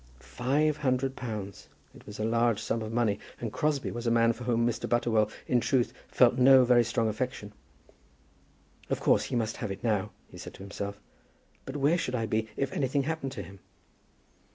Five 0.19 0.77
hundred 0.77 1.15
pounds! 1.15 1.69
It 1.93 2.07
was 2.07 2.17
a 2.17 2.23
large 2.25 2.59
sum 2.59 2.81
of 2.81 2.91
money, 2.91 3.19
and 3.39 3.53
Crosbie 3.53 3.91
was 3.91 4.07
a 4.07 4.09
man 4.09 4.33
for 4.33 4.45
whom 4.45 4.65
Mr. 4.65 4.89
Butterwell 4.89 5.29
in 5.45 5.59
truth 5.59 5.93
felt 6.07 6.39
no 6.39 6.65
very 6.65 6.83
strong 6.83 7.07
affection. 7.07 7.53
"Of 8.89 8.99
course 8.99 9.25
he 9.25 9.35
must 9.35 9.57
have 9.57 9.69
it 9.69 9.83
now," 9.83 10.09
he 10.27 10.39
said 10.39 10.55
to 10.55 10.63
himself. 10.63 10.99
"But 11.65 11.77
where 11.77 11.99
should 11.99 12.15
I 12.15 12.25
be 12.25 12.47
if 12.57 12.71
anything 12.73 13.03
happened 13.03 13.33
to 13.33 13.43
him?" 13.43 13.59